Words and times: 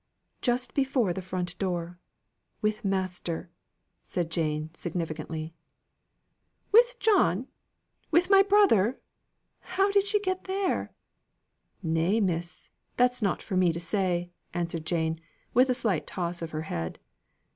"Just 0.41 0.73
before 0.73 1.13
the 1.13 1.21
front 1.21 1.55
door 1.59 1.99
with 2.59 2.83
master!" 2.83 3.51
said 4.01 4.31
Jane, 4.31 4.71
significantly. 4.73 5.53
"With 6.71 6.97
John! 6.99 7.45
with 8.09 8.27
my 8.27 8.41
brother! 8.41 8.99
How 9.59 9.91
did 9.91 10.07
she 10.07 10.19
get 10.19 10.45
there?" 10.45 10.91
"Nay, 11.83 12.19
miss, 12.19 12.71
that's 12.97 13.21
not 13.21 13.43
for 13.43 13.55
me 13.55 13.71
to 13.71 13.79
say," 13.79 14.31
answered 14.55 14.87
Jane, 14.87 15.19
with 15.53 15.69
a 15.69 15.75
slight 15.75 16.07
toss 16.07 16.41
of 16.41 16.49
her 16.49 16.63
head. 16.63 16.97